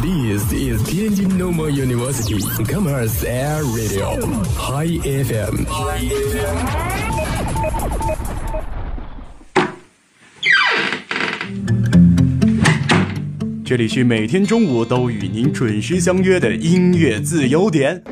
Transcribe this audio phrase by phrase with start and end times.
[0.00, 4.16] This is Tianjin Normal University Commerce Air Radio
[4.56, 5.66] High FM。
[13.62, 18.02] 这里是每天中午都与您准时相约的音乐自由点。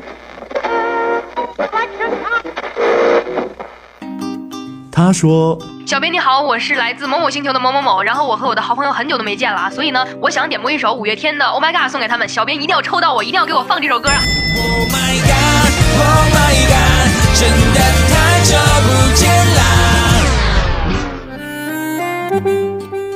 [4.99, 14.19] 他说小编你好，我是来自某某星球的某某某，然后我和我的好朋友很久都没见了啊，所以呢，我想点播一首五月天的《Oh My God》送给他们，小编一定要抽到我，一定要给我放这首歌啊
[14.57, 19.63] ！Oh my god, oh my god，真的太久不见啦！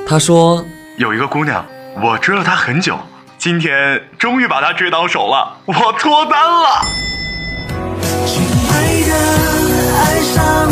[0.08, 0.66] 他说
[0.96, 1.66] 有一个姑娘，
[2.02, 2.98] 我追了她很久，
[3.38, 6.70] 今天终于把她追到手了，我脱单了。
[8.26, 9.14] 亲爱的，
[10.00, 10.72] 爱上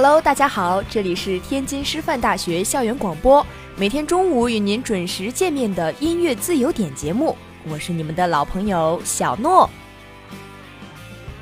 [0.00, 7.36] Hello，大家好，这里是天津师范大学校园广播，每天中午与您准时见面的音乐自由点节目，
[7.68, 9.68] 我是你们的老朋友小诺。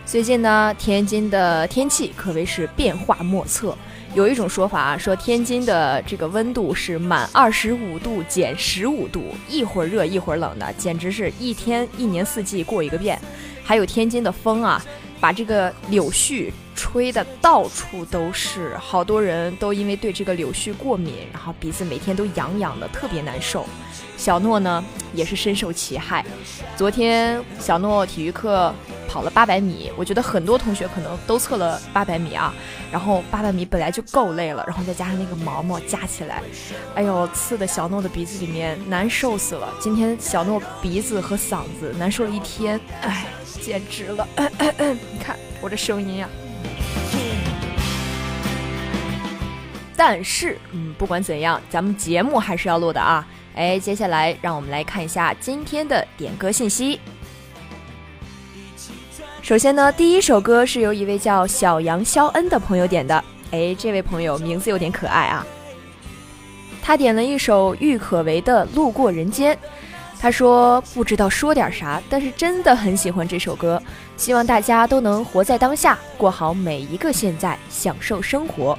[0.06, 3.76] 最近呢，天津的天气可谓是变化莫测。
[4.14, 13.20] 有一种说法啊，说天津的这个温度是满二十五度减十五度，一会儿热一会儿冷的，简直是一天一年四季过一个遍。
[13.62, 14.82] 还有天津的风啊，
[15.20, 23.66] 把这个柳絮吹的到处都是，好多人都因为对这个柳絮过敏，然后鼻子每天都痒痒的，特别难受。
[24.16, 24.82] 小诺呢
[25.12, 26.24] 也是深受其害。
[26.74, 28.72] 昨天小诺体育课
[29.06, 32.54] 跑了八百米，我觉得很多同学可能都测了八百米啊。
[32.90, 36.40] 然后八百米本来就够累了，然后再加上那个毛毛加起来，
[36.94, 39.68] 哎呦，刺的小诺的鼻子里面难受死了。
[39.80, 43.26] 今天小诺鼻子和嗓子难受了一天，哎，
[43.60, 44.26] 简直了！
[45.12, 46.28] 你看我这声音呀、
[49.96, 53.26] 但是，嗯，不管怎样，咱们节目还是要录的啊。
[53.54, 57.00] 哎，接下来让我们来看一下今天的点歌信息。
[59.40, 63.24] 首先呢，第一首歌是由一位叫小杨肖恩的朋友点的。
[63.52, 65.46] 哎，这位朋友名字有点可爱啊。
[66.82, 69.54] 他点了一首郁可唯的《路过人间》。
[70.18, 73.80] 他说不知道说点啥，但是真的很喜欢这首歌。
[74.16, 78.78] 希望大家都能活在当下，过好每一个现在，享受生活。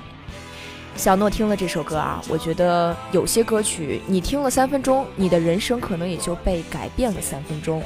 [0.98, 7.84] 小诺听了这首歌啊，我觉得有些歌曲你听了三分钟，你的人生可能也就被改变了三分钟。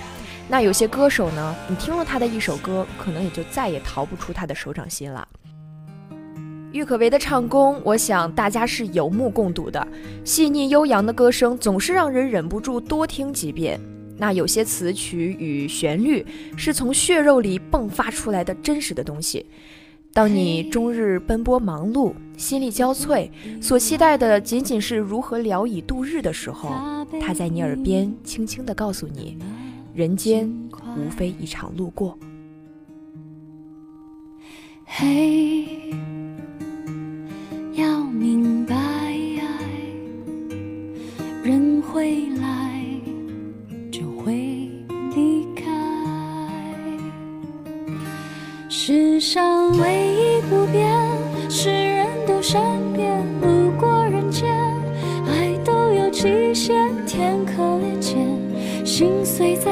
[0.47, 5.27] 那有些歌手呢，你听了他的一首歌，可能也就再也逃不出他的手掌心了。
[6.71, 9.85] 郁可唯的唱功，我想大家是有目共睹的，
[10.23, 13.77] 细腻悠扬的歌声总是让人忍不住多听几遍。
[14.17, 19.45] 那有些词曲与旋律是从血肉里迸发出来的真实的东西。
[20.13, 23.29] 当你终日奔波忙碌，心力交瘁，
[23.61, 26.69] 所期待的仅仅是如何聊以度日的时候，
[27.21, 29.37] 他在你耳边轻轻地告诉你：
[29.93, 30.51] 人间
[30.97, 32.17] 无非一场路过。
[34.85, 35.65] 嘿，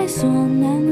[0.09, 0.88] 所难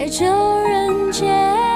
[0.00, 0.08] 在？
[0.08, 0.24] 这
[0.62, 1.69] 人间。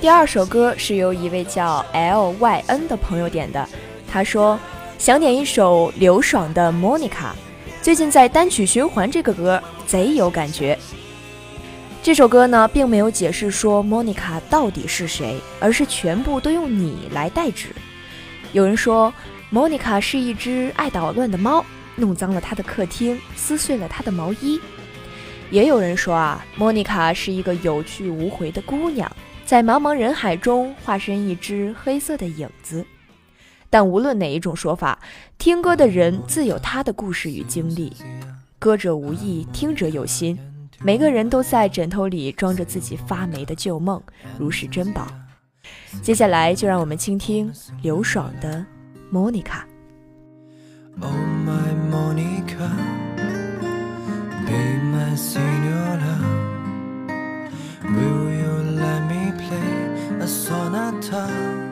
[0.00, 3.68] 第二首歌是由一位叫 L Y N 的朋友点的，
[4.10, 4.58] 他说
[4.96, 7.08] 想点一首刘爽的《Monica》，
[7.82, 10.78] 最近在单曲循环这个歌贼有感觉。
[12.02, 17.68] 这首歌呢，并没有解释说 Monica 到底是谁，而是全部都用你来代指。
[18.52, 19.12] 有人说
[19.52, 21.62] Monica 是一只爱捣乱的猫，
[21.96, 24.58] 弄脏了他的客厅，撕碎了他的毛衣。
[25.50, 29.10] 也有人说啊，Monica 是一个有去无回的姑娘。
[29.50, 32.86] 在茫茫人海中化身一只黑色的影子，
[33.68, 35.00] 但无论哪一种说法，
[35.38, 37.92] 听歌的人自有他的故事与经历。
[38.60, 40.38] 歌者无意，听者有心。
[40.78, 44.00] 每个人都在枕头里装着自己发霉的旧梦，
[44.38, 45.08] 如是珍宝。
[46.00, 47.52] 接下来就让我们倾听
[47.82, 48.64] 刘爽的
[49.12, 49.42] 《Monica》。
[51.02, 51.12] Oh
[51.44, 52.70] my Monica,
[54.46, 56.20] be my senora.
[57.82, 59.19] Will you let me
[60.26, 61.69] sonata?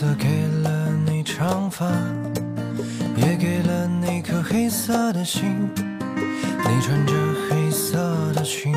[0.00, 1.86] 色给了你长发，
[3.16, 5.68] 也给了你颗黑色的心。
[5.76, 7.12] 你穿着
[7.50, 8.74] 黑色的裙，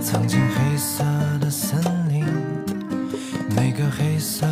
[0.00, 1.02] 藏进黑色
[1.40, 2.24] 的森林，
[3.50, 4.46] 每个黑色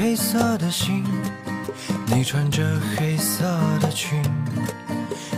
[0.00, 1.04] 黑色的心。
[2.06, 2.62] 你穿着
[2.96, 3.44] 黑色
[3.80, 4.22] 的裙，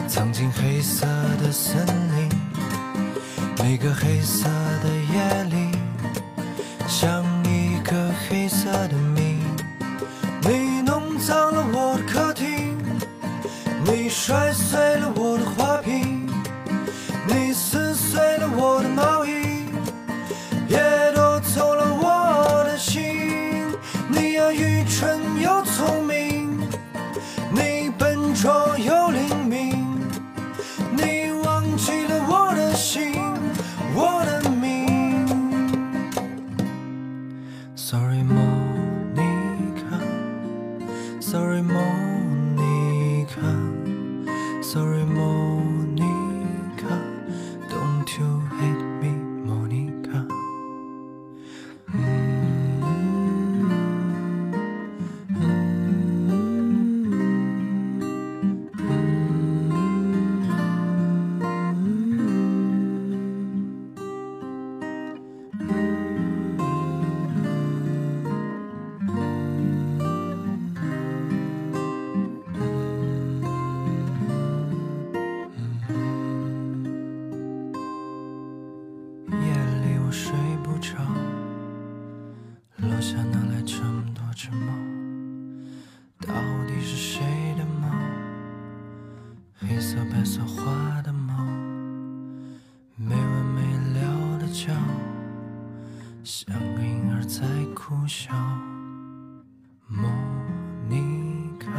[0.06, 1.06] 藏进黑色
[1.42, 2.28] 的森林。
[3.58, 4.44] 每个黑色
[4.82, 5.78] 的夜里，
[6.86, 9.40] 像一个黑色的谜。
[48.10, 48.89] to hate
[96.22, 97.40] 像个婴儿在
[97.74, 98.34] 哭笑。
[99.86, 100.08] 莫
[100.88, 101.70] 妮卡，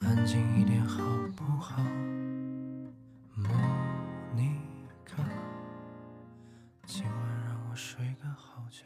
[0.00, 1.02] 安静一点好
[1.34, 1.82] 不好？
[3.34, 3.48] 莫
[4.36, 4.56] 妮
[5.04, 5.22] 卡。
[6.86, 7.12] 今晚
[7.44, 8.84] 让我睡个好觉。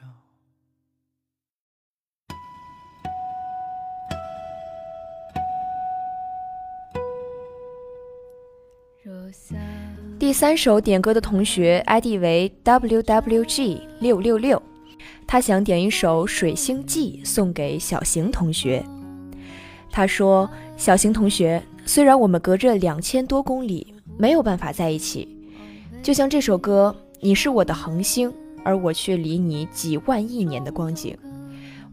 [10.21, 14.63] 第三首点歌的同学 ID 为 wwg 六六六，
[15.27, 18.85] 他想点一首《水星记》送给小邢同学。
[19.91, 25.27] 他说：“小邢同学，虽然我们隔着两千多公里，没有办法在一起，
[26.03, 28.31] 就像这首歌，你是我的恒星，
[28.63, 31.17] 而我却离你几万亿年的光景。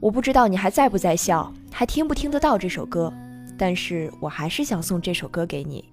[0.01, 3.13] 我不知道你还在不在校，还听不听得到这首歌，
[3.57, 5.85] 但是我还是想送这首歌给你。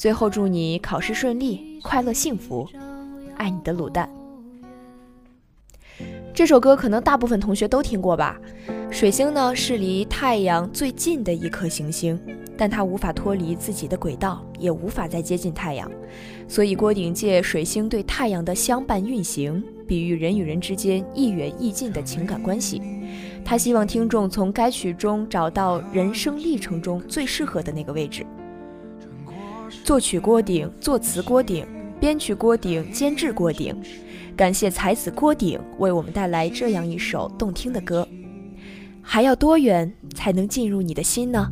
[0.00, 2.66] 最后祝你考试顺利，快乐幸福，
[3.36, 4.08] 爱你的卤蛋。”
[6.32, 8.40] 这首歌可能大部分同学都听过吧？
[8.90, 12.18] 水星呢是离太阳最近的一颗行星，
[12.56, 15.92] 但它无法脱离自己的轨道，也无法再接近太阳，
[16.48, 22.80] 所以郭顶借水星对太阳的相伴运行，比喻人与人之间亦远亦近的情感关系。
[23.44, 28.24] 他希望听众从该曲中找到人生历程中最适合的那个位置。
[29.84, 31.66] 作曲郭顶，作词郭顶，
[31.98, 33.74] 编曲郭顶，监制郭顶。
[34.36, 38.06] 感谢才子郭顶为我们带来这样一首动听的歌。
[39.02, 41.50] 还要多远才能进入你的心呢？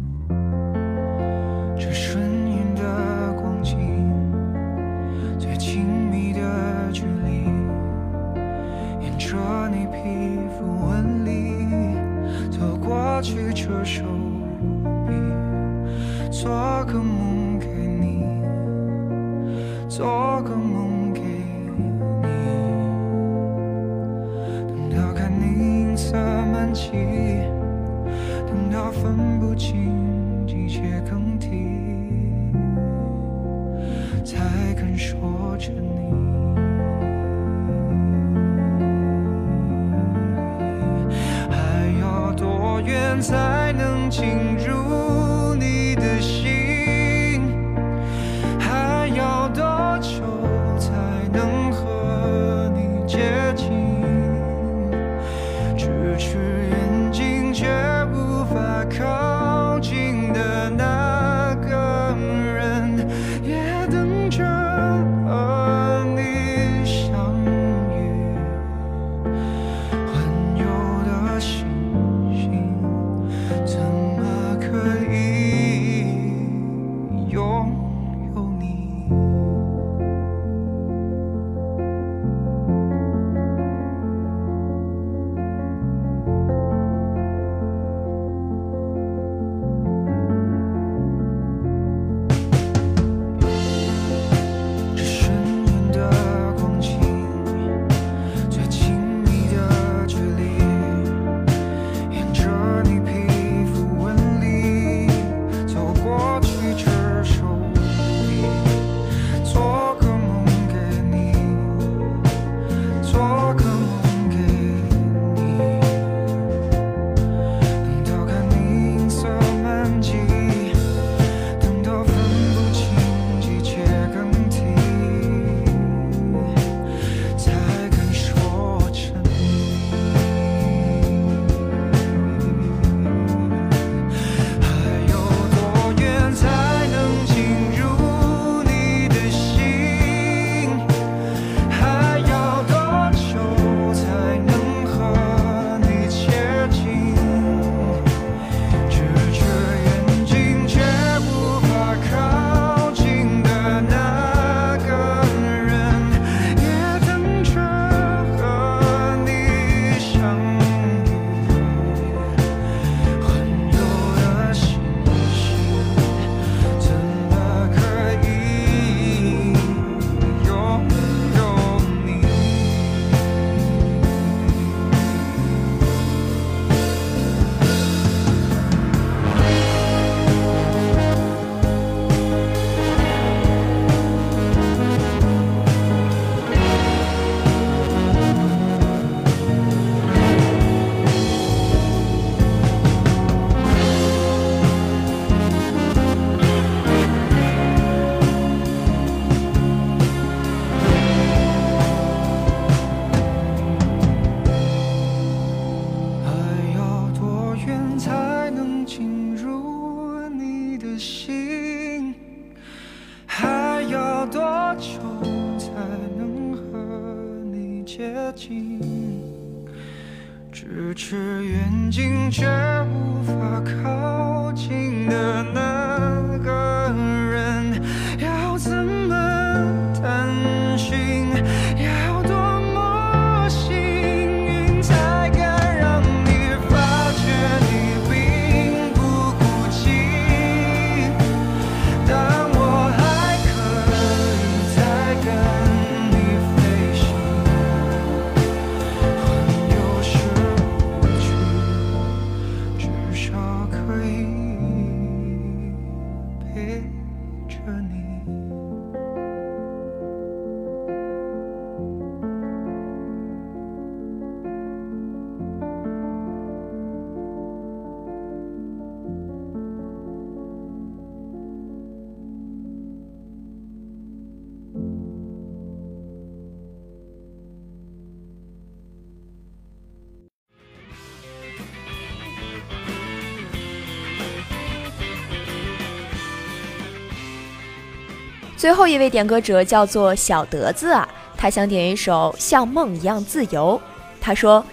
[288.59, 293.81] 最后一位点歌者叫做小德子啊，他想点一首《像梦一样自由》。
[294.21, 294.65] 他说：“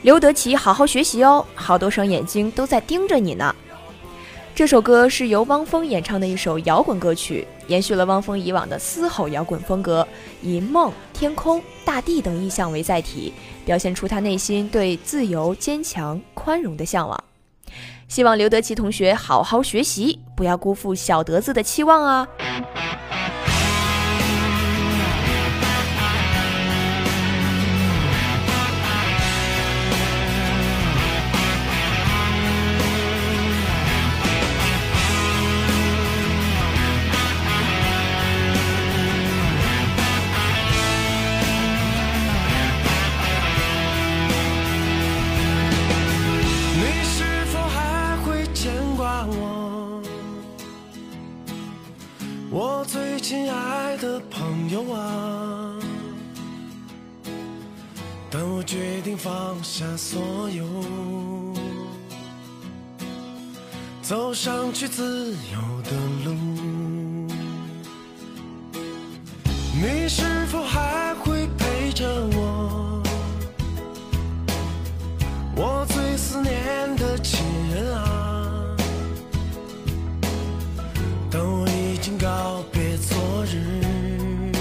[0.00, 3.54] 刘德奇，好好学习哦，好多双眼睛都在盯着你呢。”
[4.56, 10.08] 这首歌是由汪峰演唱的一首摇滚歌曲，延续了汪峰以往的嘶吼摇滚风格，
[10.40, 13.34] 以梦、天空、大地等意象为载体，
[13.66, 17.22] 表现出他内心对自由、坚强、宽容的向往。
[18.08, 22.26] 希望刘德奇同学好好学习，不要辜负小德子的期望啊！
[64.84, 65.90] 去自由的
[66.26, 66.34] 路，
[69.72, 73.02] 你是否还会陪着我？
[75.56, 77.40] 我最思念的亲
[77.72, 78.76] 人啊，
[81.30, 84.52] 当我已经告别昨日，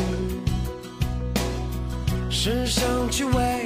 [2.29, 3.62] 是想去未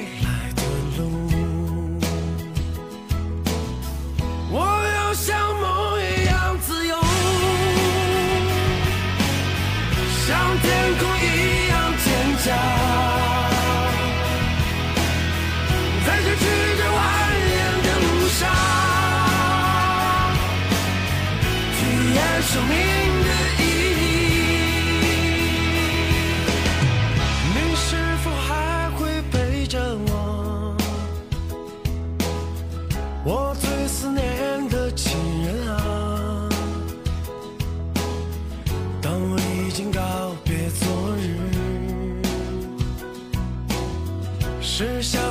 [44.78, 45.27] 只想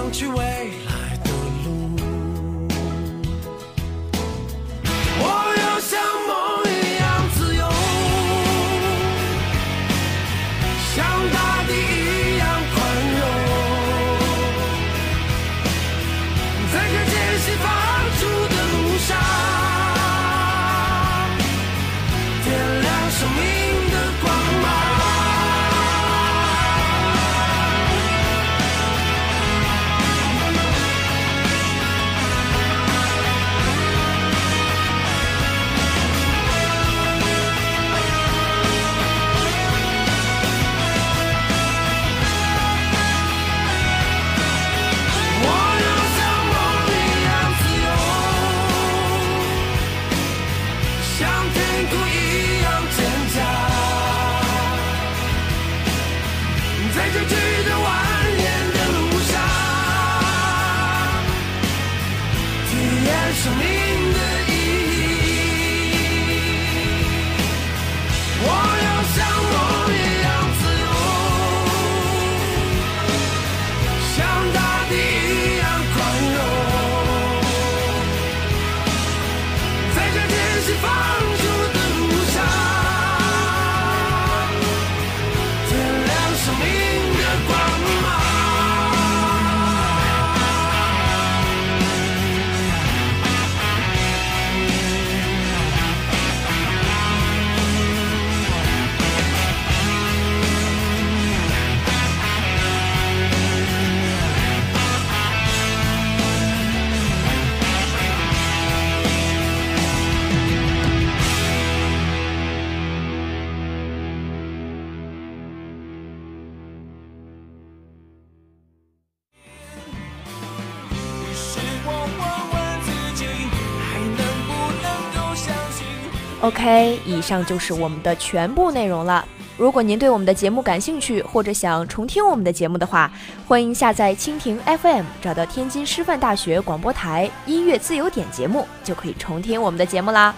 [126.48, 129.28] OK，以上就是我们的全部内容了。
[129.58, 133.12] 如果您对我们的节目感兴趣，或者想重听我们的节目的话，
[133.46, 140.34] 欢迎下载蜻蜓 FM，找到天津师范大学广播台音乐自由点节目，就可以重听我们的节目啦。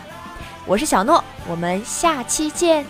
[0.65, 2.84] 我是小诺，我们下期见。